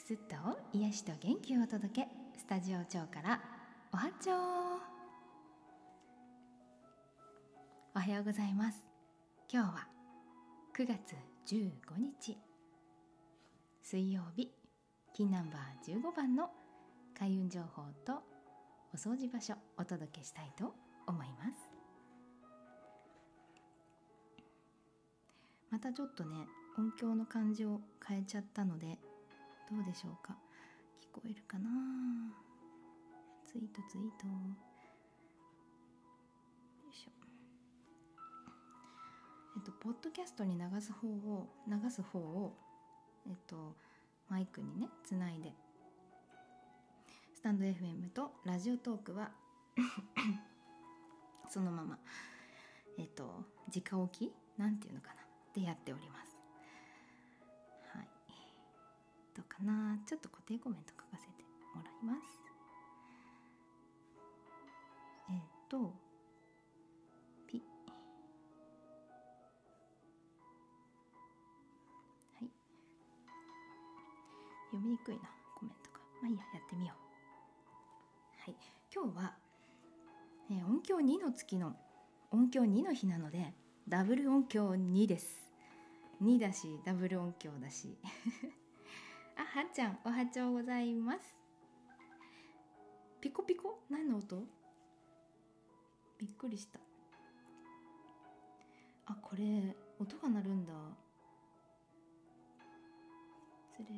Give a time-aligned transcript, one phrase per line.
[0.00, 0.34] くすっと
[0.72, 2.08] 癒しと元気をお届け。
[2.38, 3.38] スタジオ長から
[3.92, 4.34] おはちょ
[7.94, 8.78] おはようございます。
[9.52, 9.88] 今日は
[10.74, 11.14] 9月
[11.54, 12.38] 15日
[13.82, 14.50] 水曜日
[15.12, 16.48] 金ナンバー15番の
[17.18, 18.22] 開運情報と
[18.94, 20.74] お掃除場所お届けしたいと
[21.06, 21.68] 思います。
[25.70, 26.46] またちょっとね
[26.78, 28.98] 音響の感じを変えちゃったので
[29.70, 30.36] どうでしょうか？
[31.00, 31.68] 聞こえるかな？
[33.46, 34.26] ツイートツイート。
[34.26, 34.32] よ
[36.90, 37.10] いしょ。
[39.56, 42.56] えっとポッドキャストに流す方を流す方を
[43.28, 43.76] えっと
[44.28, 45.52] マイクにねつないで。
[47.34, 49.30] スタンド FM とラジオトークは
[51.48, 51.98] そのまま
[52.98, 53.44] えっと
[53.74, 54.32] 直置き？
[54.58, 55.14] なんていうのかな？
[55.54, 56.29] でやっております。
[59.40, 59.98] どうかな？
[60.06, 61.42] ちょっと固定コメント書かせて
[61.74, 62.42] もらいます。
[65.30, 65.94] えっと
[67.48, 67.62] ピ。
[72.34, 72.50] はい。
[74.72, 75.22] 読みにくいな
[75.58, 76.00] コメントが。
[76.20, 76.98] まあいいややってみよう。
[78.42, 78.56] はい。
[78.94, 79.38] 今日は、
[80.50, 81.74] えー音響2の月の
[82.30, 83.54] 音響2の日なので
[83.88, 85.50] ダブル音響2です。
[86.22, 87.96] 2だしダブル音響だし。
[89.40, 91.34] あはっちゃんおはちょうございます。
[93.22, 93.80] ピコピコ？
[93.88, 94.44] 何の音？
[96.18, 96.78] びっくりした。
[99.06, 100.74] あこれ音が鳴るんだ。
[103.78, 103.90] 失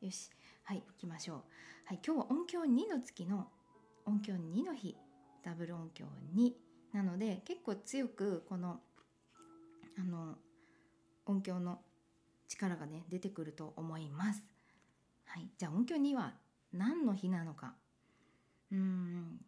[0.00, 0.06] 礼。
[0.06, 0.30] よし。
[0.62, 1.36] はい行きましょう。
[1.86, 3.48] はい今日は音響2の月の
[4.06, 4.96] 音響2の日。
[5.44, 6.04] ダブル音響
[6.36, 6.52] 2
[6.92, 8.78] なので結構強くこの
[9.98, 10.36] あの
[11.26, 11.80] 音響の
[12.48, 14.42] 力がね出てくると思います。
[15.26, 16.34] はい、じゃあ音響2は
[16.72, 17.74] 何の日なのか。
[18.70, 19.40] うーん。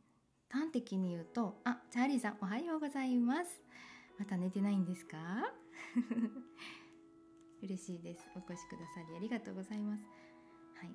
[0.51, 3.61] 端的に言うとあチャーリーさんおはようございます。
[4.19, 5.19] また寝てないんですか？
[7.63, 8.29] 嬉しいです。
[8.35, 10.05] お越しくださりありがとうございます。
[10.77, 10.95] はい。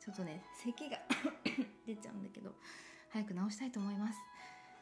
[0.00, 0.98] ちょっとね咳が
[1.86, 2.54] 出ちゃうんだけど
[3.10, 4.18] 早く治したいと思います。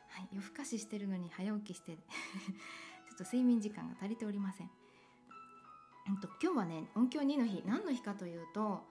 [0.09, 0.29] はい。
[0.33, 4.71] 夜更かししてるのに早起きして ちょっと睡眠時間が足りておりません。
[6.09, 8.83] うんと今日はね音響2の日何の日かというと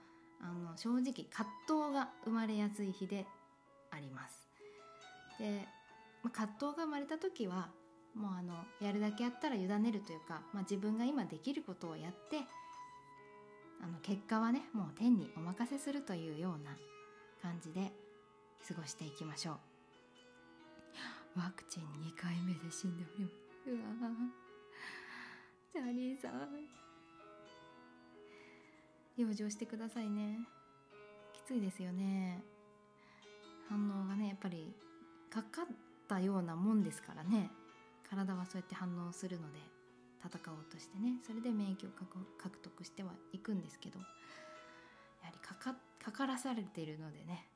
[0.41, 3.25] あの正直葛藤が生まれやすい日で
[3.91, 4.47] あります。
[5.39, 5.65] で、
[6.23, 7.69] ま、葛藤が生まれた時は
[8.13, 12.39] もうあのやるだけやったら委ねるというか、まあ、自分が今できることをやって
[13.81, 16.77] あの結果はねもう天にお任せするというような
[17.41, 17.91] 感じで
[18.67, 19.55] 過ごしていきましょう。
[21.39, 23.33] ワクチン2回目で死んでおります。
[23.67, 23.79] うわ
[25.73, 26.84] ジャニーさん。
[29.17, 30.39] 養生してくださいね。
[31.33, 32.43] きついですよね。
[33.69, 34.73] 反応がねやっぱり
[35.29, 35.65] かかっ
[36.07, 37.49] たようなもんですからね。
[38.09, 39.59] 体はそうやって反応するので
[40.23, 41.13] 戦おうとしてね。
[41.25, 41.89] それで免疫を
[42.37, 44.05] 獲得してはいくんですけどや
[45.27, 47.47] はりかかかからされているのでね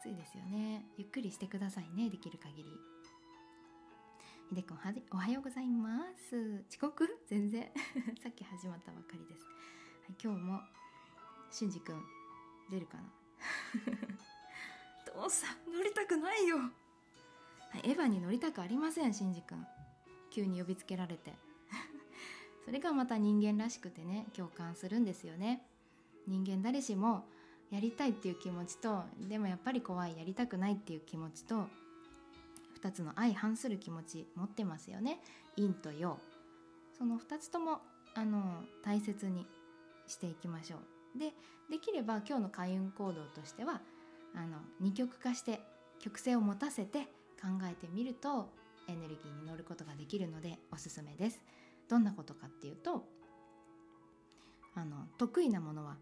[0.00, 0.84] きついですよね。
[0.98, 2.70] ゆっくりしてくださいねできる限り。
[4.50, 4.78] ひでくん
[5.12, 6.64] おはようございます。
[6.70, 7.08] 遅刻？
[7.26, 7.70] 全然。
[8.22, 9.50] さっき始まったばかりです、は
[10.10, 10.60] い、今日も
[11.50, 12.02] しんじくん
[12.70, 13.02] 出るかな？
[15.22, 16.64] 父さん乗りたくないよ、は
[17.84, 19.66] い、エヴァに乗りたくありませんしんじくん
[20.30, 21.34] 急に呼びつけられて。
[22.64, 25.66] それがまた人間らしくてね共感するんですよね。
[26.26, 27.24] 人間誰しも
[27.70, 31.68] やりたいっていう気持ちとでもやっぱり怖いやりたくないっていう気持ちと
[32.80, 35.20] 2つの相反する気持ち持ってますよね。
[35.56, 36.18] 陰と陽。
[36.96, 37.80] その2つとも
[38.14, 39.46] あの大切に
[40.06, 41.32] していきましょうで
[41.70, 43.80] できれば今日の開運行動としては
[44.34, 45.60] あの二極化して
[46.00, 47.00] 曲線を持たせて
[47.40, 48.48] 考えてみると
[48.88, 51.42] エネルギーに乗ることができるのでおすすめです。
[51.88, 53.04] どんなことかっていうと
[54.74, 55.96] あの得意なものは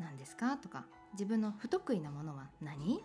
[0.00, 0.56] 何ですか？
[0.56, 3.00] とか自分の不得意なものは何？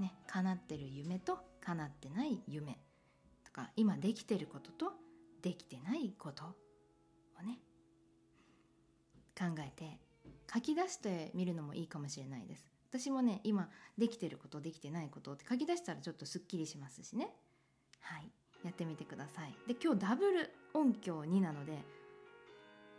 [0.00, 2.78] ね叶ってる夢と叶ってない夢。
[3.44, 4.92] とか今できてることと
[5.42, 7.58] できてないことをね
[9.38, 9.98] 考えて
[10.52, 12.64] 書き出してみるのもいいかもしれないです。
[12.90, 13.68] 私もね今
[13.98, 17.34] できてることできてないことって書き出したらちょっとすっきりしますしね。
[18.00, 18.30] はい。
[18.64, 19.54] やってみてください。
[19.68, 21.78] で今日ダブル音響2なので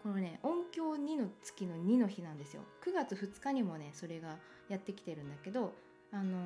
[0.04, 2.62] このね音響2の月の2の日なんですよ。
[2.86, 4.38] 9月2日にもねそれが
[4.70, 5.74] やってきてるんだけど
[6.12, 6.38] あの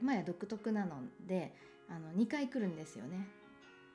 [0.00, 0.96] まや独特なの
[1.26, 1.54] で
[1.88, 3.28] あの2回来るんですよね。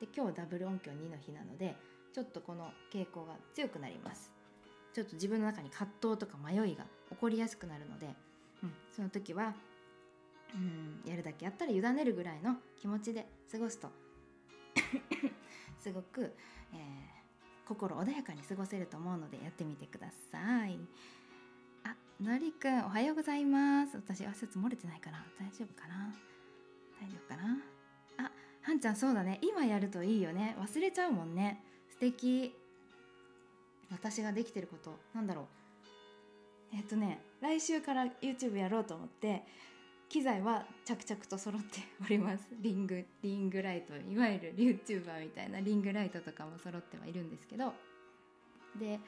[0.00, 1.76] で今日ダブル音響2の日なので
[2.14, 4.37] ちょっとこの傾向が強くなります。
[4.98, 8.08] ちょっと自分の中に葛藤とか迷いが起こりやすくなるので、
[8.64, 9.54] うん、その時は、
[10.52, 13.92] うん、やるだけやったら委ねるぐらいの気持ちで過ごすと
[15.78, 16.34] すごく、
[16.72, 20.80] えー、心穏やかに過ごせると思うのでやってみてください。
[21.84, 23.96] あ、のりくんおはようございます。
[23.96, 26.12] 私挨拶漏れてないかな大丈夫かな？
[27.00, 28.26] 大丈夫かな？
[28.26, 29.38] あ、はんちゃんそうだね。
[29.42, 30.56] 今やるといいよね。
[30.58, 31.62] 忘れちゃうもんね。
[31.88, 32.57] 素敵。
[33.90, 35.44] 私ができてることなんだろう。
[36.76, 39.42] えっ、とね来週から YouTube やろうと思って
[40.08, 42.46] 機材は着々と揃っております。
[42.60, 47.72] リングリングライトいわゆる YouTuber みたいなリングライトとかも揃ってはいるんですけど。
[48.78, 49.00] で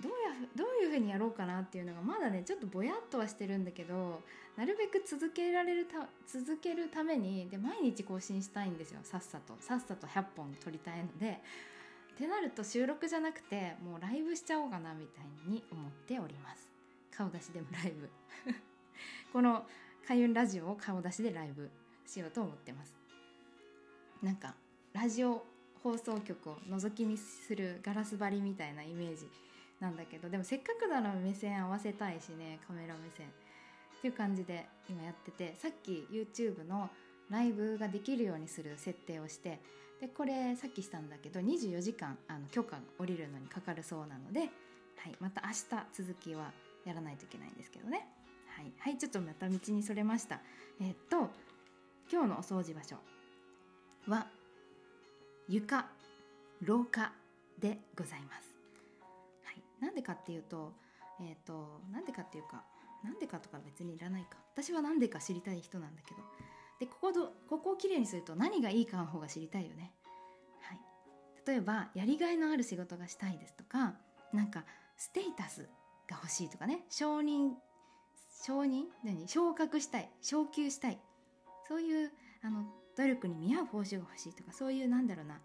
[0.00, 4.22] どうやどういう風にやろうかなっていうのがまだねちょっとぼやっとはしてるんだけど
[4.56, 9.00] なるべく続けられるた続けるためにで毎日更新したいんですよ。
[9.04, 9.54] さっさと。
[9.60, 11.40] さっさと100本撮りたいので。
[12.14, 16.70] ってなると収録じゃなくてもうライブしちゃおうかなみたいに思っております。
[17.16, 18.08] 顔出しでもライブ。
[19.32, 19.66] この
[20.06, 21.68] 開運ラジオを顔出しでライブ
[22.06, 22.94] しようと思ってます。
[24.22, 24.54] なんか
[24.92, 25.44] ラジオ
[25.82, 29.28] 放送局を覗き見するガラス張りみたいなイメージ
[29.80, 33.26] なんだけどでもせっかくなら目線合わせたいしねカメラ目線。
[33.26, 36.90] っていう感じで今やっててさっき YouTube の
[37.30, 39.58] ライブができるようにする設定をして
[40.00, 44.46] でこれさっきしたんだけど24時間あの許可が下りるのにかかるそうなので、は
[45.08, 46.52] い、また明日続きは
[46.84, 48.06] やらないといけないんですけどね。
[48.56, 50.40] はい、はい、ちょっとまた道にそれました。
[50.80, 51.30] え、っと
[52.12, 52.96] 今日のお掃除場所
[54.06, 54.26] は
[55.48, 55.86] 床
[56.62, 57.12] 廊下
[57.58, 58.54] でございます、
[59.44, 60.72] はい、なんでかっていうと
[61.20, 62.62] え、っとなんでかっていうか
[63.02, 64.38] なんでかとか別にいらないか。
[64.54, 66.20] 私は何でか知りたい人なんだけど。
[66.84, 69.92] でここどここをきれいにすると何がいいかの方が知りたいよね。
[70.60, 70.78] はい、
[71.46, 73.94] 例えばやりがいのある仕事がしたいですとか
[74.32, 74.64] なんか
[74.96, 75.62] ステータス
[76.08, 76.84] が欲しいとかね。
[76.90, 77.52] 承認
[78.44, 78.84] 承認？
[79.02, 79.26] 何？
[79.26, 80.10] 昇格したい。
[80.20, 80.98] 昇給したい。
[81.66, 82.66] そういうあの
[82.96, 85.40] 努力に見合う報酬が欲しいとかそういうなんだろうな。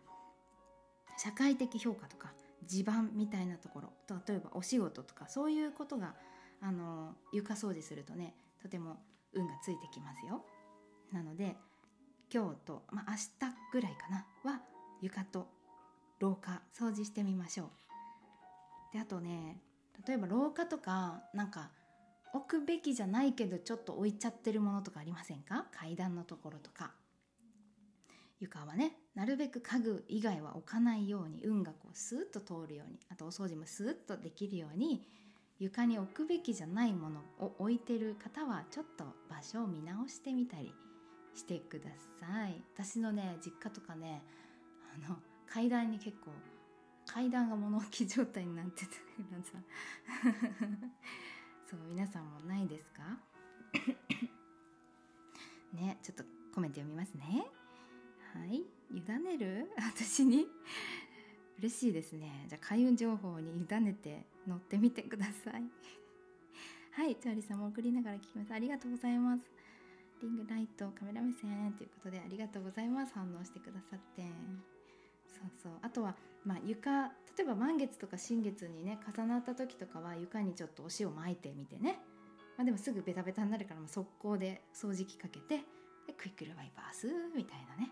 [1.17, 2.33] 社会的評価とか
[2.65, 3.93] 地盤みたいなところ。
[4.27, 6.15] 例えばお仕事とかそういうことが
[6.59, 8.97] あの床掃除するとねとても
[9.33, 10.43] 運がついてきますよ。
[11.11, 11.55] なので
[12.33, 14.61] 今日と、まあ、明日ぐらいかなは
[15.01, 15.47] 床と
[16.19, 18.93] 廊下掃除してみましょう。
[18.93, 19.61] であとね
[20.07, 21.71] 例えば廊下とかなんか
[22.33, 25.65] 置くべきじゃないけどちょっと置いちゃってるものとかありませんか？
[25.71, 26.91] 階段のところとか。
[28.39, 35.05] 床はねなるべく家具以外は置かないように運がこうスーッと通るようにあとお掃除もスーッとできるように
[35.59, 40.73] 床に置くべきじゃないものを置いてる方はちょっと場所を見直してみたり
[41.39, 41.89] してくだ
[42.19, 42.61] さい。
[42.75, 44.21] 私のね実家とかね
[45.05, 46.31] あの階段に結構
[47.05, 48.97] 階段が物置状態になってたか
[49.31, 49.51] らさ。
[51.65, 53.19] そう皆さんもないですか？
[55.73, 57.45] ねちょっとコメント読みますね。
[58.33, 58.63] はい。
[58.91, 59.69] 委ねる？
[59.77, 60.47] 私に？
[61.59, 62.45] 嬉しいですね。
[62.47, 65.63] じゃあ開運情報に委ねて乗ってみてください。
[66.91, 68.53] はいチャーリーさんも送りながら聞きます。
[68.53, 69.43] ありがとうございます。
[70.21, 73.13] リングライトカメラ目線ということでありがとうございます。
[73.13, 74.23] 反応してくださって。
[75.27, 75.71] そうそう。
[75.81, 81.99] あとは、まあ、床例えば満月とか新月にね重なった時とかは床にちょっとお塩巻いてみてね、
[82.57, 85.57] まあ、でもすぐベタベタになるから、まあ、速攻で掃除機かけて
[86.05, 87.91] でクイックルワイパースみたいなね。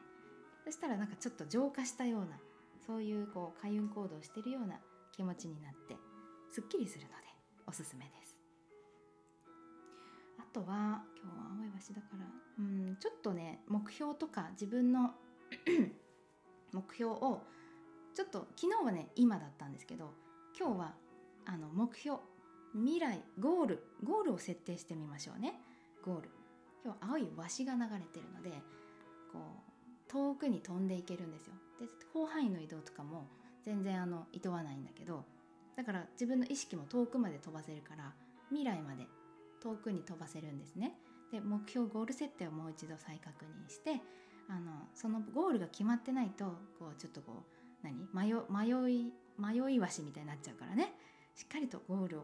[0.65, 2.37] そしたらなんかちょっと浄化したような
[2.85, 4.75] そういうこう開運行動してるような
[5.15, 5.95] 気持ちになって
[6.51, 7.15] すっきりするので
[7.67, 8.26] おすすめです。
[10.53, 12.25] とは今日は青い橋だから
[12.59, 15.13] うんちょっとね目標とか自分の
[16.73, 17.41] 目標を
[18.13, 20.13] ちょっと昨日はね今だったんですけど
[20.57, 20.95] 今日は
[21.45, 22.19] あの目標
[22.73, 25.59] 未来ゴールゴールを設定してみましょうね。
[26.03, 26.29] ゴール。
[26.83, 28.51] 今日青いワシが流れてるので
[29.31, 31.53] こう遠くに飛んでいけるんですよ。
[31.79, 33.27] で広範囲の移動とかも
[33.63, 35.25] 全然あのいとわないんだけど
[35.75, 38.13] だから自分の意識も遠くまで飛ばせるから
[38.49, 39.07] 未来まで
[39.61, 40.93] 遠くに飛ばせるんですね。
[41.31, 44.01] で目標ゴール設定をもう一度再確認して
[44.49, 46.45] あのそのゴールが決まってないと
[46.79, 47.43] こうちょっとこ
[47.83, 48.07] う何？
[48.13, 50.93] 迷迷い迷い橋みたいになっちゃうからね。
[51.35, 52.23] しっかりとゴールを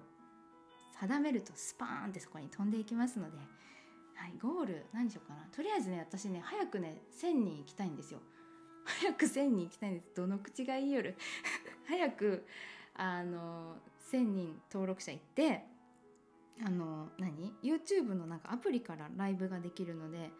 [0.99, 3.37] 定めるとスパーンってそこに飛んでいきますので、
[4.15, 5.47] はい、ゴール何しようかな。
[5.55, 8.19] とりあえずね私ね早くね1,000人行きたいんですよ。
[8.85, 10.15] 早く1,000人行きたいんです。
[10.15, 11.15] どの口が言いよる
[11.87, 12.45] 早く
[12.95, 13.77] あの
[14.11, 15.65] 1,000人登録者行って
[16.61, 20.31] あの何？YouTube のなんかアプリからライブができるので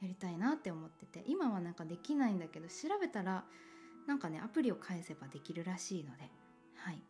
[0.00, 1.24] やりたいなって思ってて。
[1.26, 3.44] 今はなんかできないんだけど調べたら
[4.06, 6.30] なんかねアプリを返せばできるらしいので。
[6.76, 7.00] はい。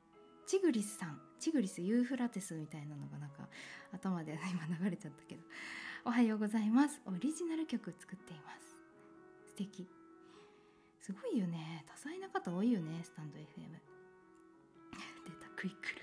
[0.47, 1.21] チグリスさん。
[1.38, 3.49] チグリスユーフラテスみたいなのがなんか
[3.92, 5.42] 頭で今流れちゃったけど。
[6.04, 7.00] おはようございます。
[7.06, 8.76] オリジナル曲作っています。
[9.50, 9.88] 素敵。
[11.00, 11.85] すごいよね。
[11.88, 13.42] 多彩な方多いよねスタンド FM
[15.25, 16.01] 出たクイックル。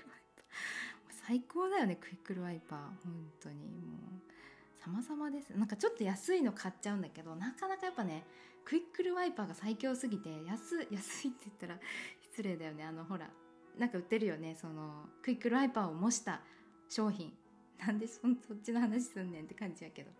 [1.30, 2.78] 最高だよねクイックルワイパー。
[3.04, 3.54] 本当に。
[3.54, 5.50] もう様々です。
[5.50, 8.24] なんかちょっと安いの買っちゃうんだけどなかなかやっぱね
[8.64, 11.78] クイックルワイパーが最強すぎて安 安いって言ったら
[12.20, 12.82] 失礼だよね。
[12.82, 13.30] あのほら
[13.78, 14.56] なんか売ってるよね。
[14.56, 16.40] そのクイックルワイパーを模した
[16.88, 17.32] 商品。
[17.78, 20.10] なんでそそっちの話すんねんって感じやけど。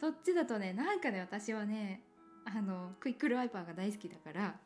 [0.00, 2.02] そっちだとねなんかね私はね
[2.44, 4.58] あのクイックルワイパーが大好きだから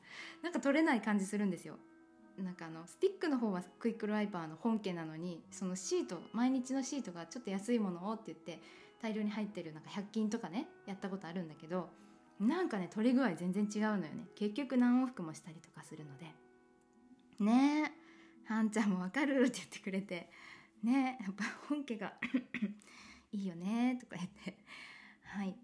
[0.42, 1.76] なんか取れない感じするんですよ。
[2.38, 8.60] なんかあのスティックの方はクイックルワイパーの本家なのにそのシート毎日のシートがちょっと安いものをって言って
[9.00, 11.88] 大量に入ってるなんか100均とかねやったことあるんだけど
[12.40, 14.26] なんかね取れ具合全然違うのよね。
[14.34, 16.26] 結局何往復もしたりとかするので。
[17.38, 17.92] ね
[18.48, 20.28] えはんちゃんもわかるって言ってくれて。
[20.82, 22.14] ねえやっぱ本家が
[23.30, 24.58] いいよねとか言って。
[25.22, 25.56] はい。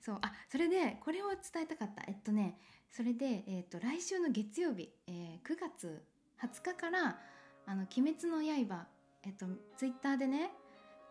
[0.00, 2.04] そうあそれでこれを伝えたかった。
[2.06, 2.58] えっとね
[2.90, 6.02] それで、えっと、来週の月曜日、えー、9月
[6.40, 7.20] 20日から
[7.66, 8.86] 「あの鬼滅の刃」
[9.24, 10.52] えっと、ツイッターでね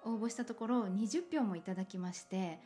[0.04, 2.60] 応募したところ20票もいただきまして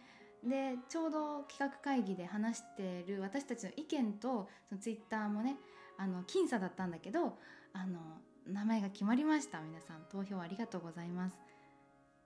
[0.43, 5.57] でちょうど企画会議で話してる私たちの意見とそのツイッターもね
[5.97, 7.37] あの僅差だったんだけど
[7.73, 7.99] あの
[8.47, 9.61] 名前が決まりました。
[9.61, 11.37] 皆さん投票ありがとうございます。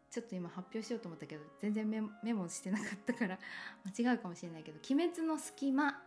[0.09, 3.37] ちょっと今発表しようと思ったけど全然メモしてなかったから
[3.97, 6.01] 間違うかもしれないけど「鬼滅の隙間」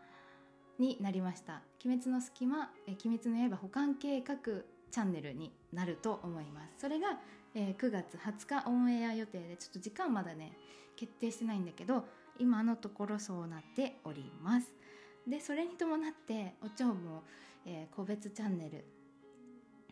[0.78, 4.36] になりました「鬼滅の隙間」え「鬼滅の刃保管計画
[4.90, 6.78] チャンネル」になると思います。
[6.78, 7.20] それが、
[7.54, 10.52] えー、9月20日オンエア予定でちょっと時間まだね
[10.96, 12.06] 決定してないんだけど
[12.38, 14.74] 今のところそうなっております。
[15.26, 17.22] でそれに伴ってお蝶も、
[17.66, 18.84] えー、個別チャンネル、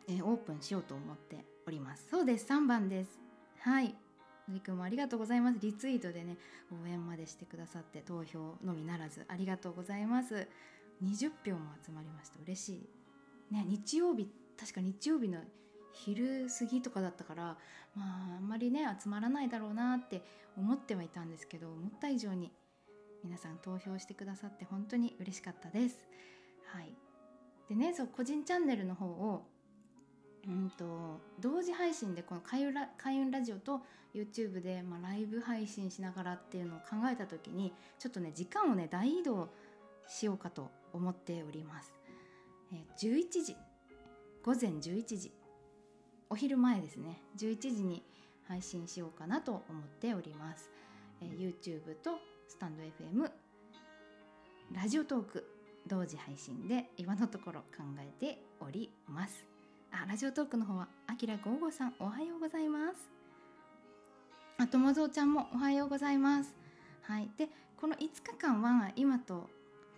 [0.08, 2.08] えー、オープンしようと思っております。
[2.10, 3.18] そうです3番です。
[3.60, 3.94] はい。
[4.48, 5.58] のりくんもありがとうございます。
[5.60, 6.36] リツイートでね
[6.70, 10.48] 応援までしてくださって投票のみならずありがとうございます。
[11.02, 12.38] 20票も集まりました。
[12.42, 13.54] 嬉しい。
[13.54, 15.38] ね日曜日確か日曜日の
[15.92, 17.56] 昼過ぎとかだったから
[17.94, 20.22] まああんまりね集まらないだろうなって
[20.56, 22.52] 思ってはいたんですけど思った以上に
[23.24, 26.06] 皆さん投票してくださって本当に嬉しかったです。
[26.66, 26.92] はい、
[27.68, 29.46] でねそう個人チャンネルの方を
[30.46, 33.80] うんと同時配信でこの開運ラ開運ラジオと
[34.14, 39.48] YouTube で、まあ、ライブ配信しながらっていうのを考えた時にちょっとね時間をね大移動し
[40.08, 41.94] しようかと思っております。
[42.72, 43.56] えー、11時。
[44.44, 45.32] 午前11時。
[46.28, 47.22] お昼前ですね。
[47.36, 48.02] 11時に
[48.48, 50.70] 配信しようかなと思っております、
[51.20, 53.30] えー、YouTube とスタンド FM
[54.72, 55.56] ラジオトーク。
[55.86, 59.44] 同時配信で今のところ考えております。
[59.92, 61.94] あラジオトークの方はあきらごうごさん。
[62.00, 63.08] おはようございます。
[64.58, 66.54] あともぞうちゃんもおはようございます。
[67.02, 67.30] はい。
[67.38, 67.48] で
[67.80, 69.48] この5日間は今と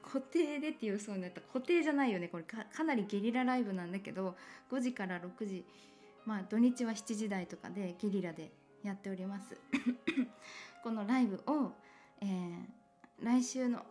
[0.03, 2.29] 固定でっていうそうになった固定じゃないよね。
[2.29, 4.37] これかなりゲリラライブなんだけど
[4.71, 5.65] 5時から6時
[6.25, 8.51] まあ土日は7時台とかでゲリラで
[8.83, 9.57] やっております。
[10.83, 11.73] このライブを、
[12.21, 12.65] えー、
[13.21, 13.85] 来週の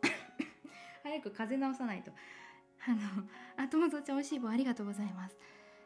[1.04, 2.12] 早く風邪治さないと。
[2.88, 3.00] あの
[3.58, 5.38] あ友蔵ちゃんおいしい棒ありがとうございます。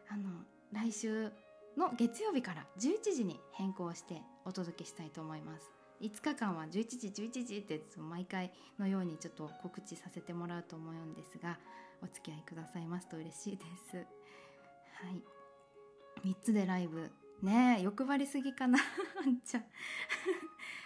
[0.09, 1.31] あの来週
[1.77, 5.80] の月曜日から11時に変更してお届けしたいと思います。
[6.01, 11.57] 5日間は11時11時って毎回のようにちょっと告知させてもらうと思うんですが
[12.01, 13.97] お付き合いくださいますと嬉しいです。
[13.97, 14.03] は
[15.11, 15.21] い。
[16.27, 17.11] 3つでライブ。
[17.41, 18.79] ねえ欲張りすぎかな。
[19.23, 19.65] あんちゃん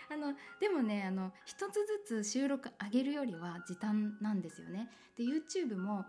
[0.10, 4.90] あのでもねあの一つずつ収録上げるよりは時短なんですよね。
[5.18, 6.06] で YouTube も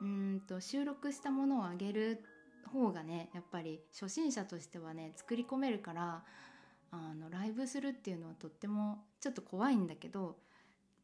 [0.00, 2.24] うんと収録したものを上げる
[2.66, 6.24] 方がねやっぱり初心者としてはね作り込めるから
[6.92, 10.36] あのライブするっていうのはとってもちょっと怖いんだけど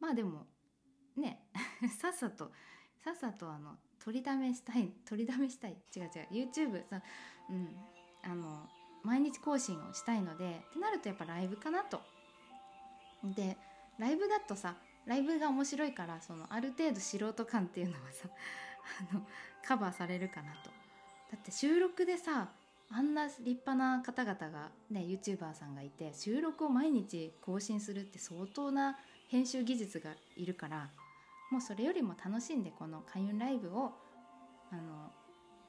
[0.00, 0.46] まあでも
[1.16, 1.46] ね
[1.98, 2.50] さっさと
[2.98, 6.10] さっさとあの取りだめしたい取りだめしたい違う違う
[6.48, 7.00] YouTube さ
[7.48, 7.76] うん
[8.22, 8.68] あの
[9.04, 12.00] 毎日更新をしたいのでってなるとやっぱライブかなと。
[13.22, 13.56] で
[13.98, 14.76] ライブだとさ
[15.06, 18.28] ライブが面白いからそのある程度素人感っていうのはさ
[19.10, 19.26] あの
[19.64, 20.70] カバーされるかなと。
[21.30, 22.48] だって収録でさ
[22.90, 28.96] あんな立派な方々がね YouTuber さんがいて収録を毎日更新するって相当な
[29.28, 30.88] 編集技術がいるから
[31.50, 33.92] もうそれよりも楽しんでこの開運ライブを
[34.70, 35.10] あの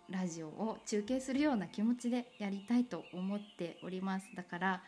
[0.10, 4.28] ラジオを中継するような気持ちでやりたいと思っております。
[4.36, 4.84] だから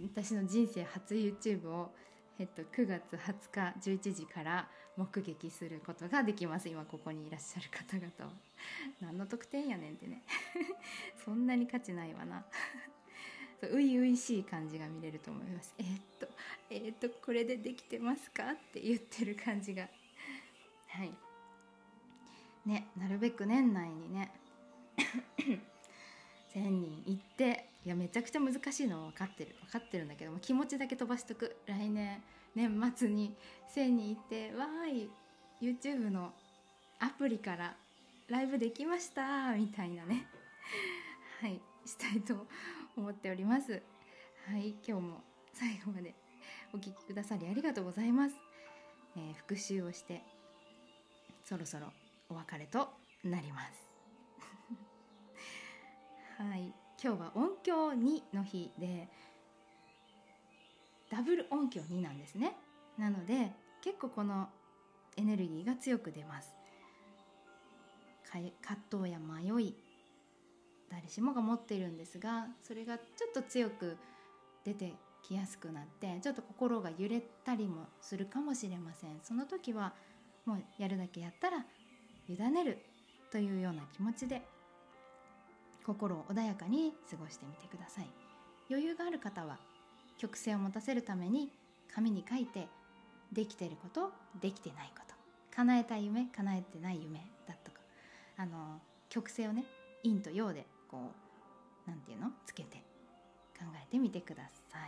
[0.00, 1.90] 私の人生初 YouTube を、
[2.38, 6.68] えっと、9月20日11時から目撃することができます。
[6.68, 8.30] 今ここにいらっしゃる方々は。
[9.00, 10.22] 何の得点やねんってね。
[11.22, 12.44] そんなに価値ないわな。
[13.60, 15.74] そう初々しい感じが見れると思います。
[15.78, 16.28] えー、っと
[16.70, 19.88] えー、っとこれでできてますかって言ってる感じが。
[20.88, 21.12] はい。
[22.64, 24.32] ねなるべく年内にね。
[26.54, 27.68] 1000人行って。
[27.84, 29.54] いやめちゃくちゃ難しいのは分かってる。
[29.60, 31.56] 分かってるんだけども気持ちだけ飛ばしとく。
[31.66, 32.22] 来年
[32.56, 33.36] 年末に
[33.76, 35.10] 1000人行ってわーい
[35.60, 36.32] YouTube の
[36.98, 37.76] アプリから
[38.28, 40.26] ライブできましたみたいなね。
[41.42, 42.46] はいしたいと
[42.96, 43.82] 思っております。
[44.46, 45.22] はい今日も
[45.52, 46.14] 最後まで
[46.72, 48.36] お聴きくださりありがとうございます、
[49.16, 50.22] えー、復習をして
[51.44, 51.92] そろそろ
[52.28, 52.88] お別れと
[53.22, 53.90] なります。
[56.42, 56.72] はい
[57.02, 59.10] 今日は音響2の日で
[61.16, 62.52] ダブル音響2なんですね。
[62.98, 64.50] なので結構この
[65.16, 66.54] エネルギーが強く出ます。
[68.30, 68.52] 葛
[68.90, 69.74] 藤や迷い
[70.90, 73.96] 誰しもが持っているんですがそれがちょっと強く
[74.62, 74.92] 出て
[75.22, 79.18] きやすくなってちょっと心が揺れたりもするかもしれません。
[79.22, 79.94] その時は
[80.44, 81.64] もうやるだけやったら
[82.28, 82.78] 委ねる
[83.32, 84.42] というような気持ちで
[85.82, 88.06] 心を穏やかに過ごしてみてください。
[88.68, 89.58] 余裕がある方は
[90.18, 91.50] 曲線を持たせるために
[91.94, 92.68] 紙に書いて
[93.32, 95.14] できてることできてないこと。
[95.54, 97.78] 叶えたい夢叶えてない夢だとか。
[98.38, 99.64] あの曲線をね
[100.02, 100.98] 陰と陽でこ
[101.86, 102.30] う何て言うの？
[102.46, 102.76] つけて
[103.58, 104.80] 考えてみてください。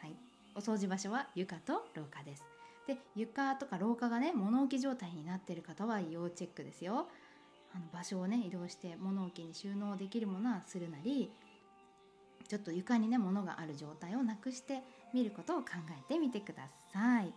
[0.00, 0.12] はい。
[0.54, 2.44] お掃除場所は床と廊下です。
[2.86, 7.06] で床とか廊下がね物置状態になっている方は要チェックですよ。
[7.74, 11.30] あの場所をね移動して物置に収納できるものはするなり
[12.46, 17.32] ちょっと床にね物がある状態をなくしてみることを考えてみてください。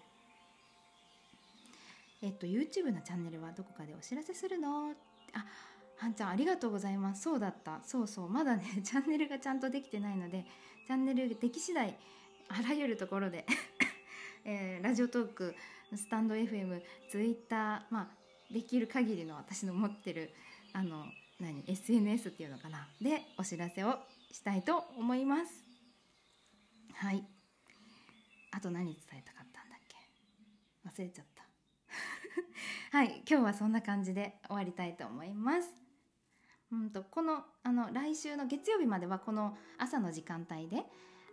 [2.21, 4.91] えっと YouTube のチャンネルはどこかでお知らせするの？
[5.33, 5.45] あ
[5.97, 7.23] はんちゃんありがとうございます。
[7.23, 7.81] そうだった。
[7.83, 8.29] そうそう。
[8.29, 10.45] まだね チャンネルがちゃんとできてないので
[10.87, 11.97] チャンネルでき次第
[12.49, 13.45] あらゆるところで
[14.45, 15.55] えー、ラジオトーク
[15.95, 20.33] スタンド FM ツイッターまあできる限りの私の持ってる
[20.73, 21.05] あの
[21.39, 22.87] 何？SNS っていうのかな？
[23.01, 23.95] でお知らせを
[24.31, 25.63] したいと思います。
[26.93, 27.23] はい。
[28.51, 29.95] あと何伝えたかったんだっけ？
[30.89, 31.43] 忘れちゃった。
[32.97, 33.23] はい。
[33.29, 35.69] 今日はそんな感じで終わりたいと思います。
[36.71, 40.83] うんとこのあの来週の月曜日まではこの朝の時間帯で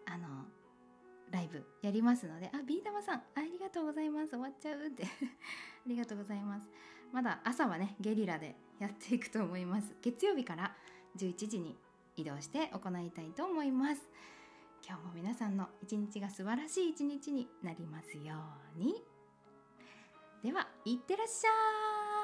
[0.06, 0.46] あの
[1.30, 4.30] ライブやりますのであビー玉さんありがとうございます。
[4.30, 5.04] 終わっちゃうって。
[5.84, 6.68] ありがとうございます。
[7.12, 9.94] まだ朝はねゲリラでやっていくと思います。
[10.02, 10.74] 月曜日から
[11.16, 11.76] 11時に
[12.16, 14.02] 移動して行いたいと思います。
[14.86, 18.34] 今日も皆さんの一日が素晴らしい一日になりますよ
[18.76, 19.02] うに。
[20.42, 22.15] ではいってらっしゃい。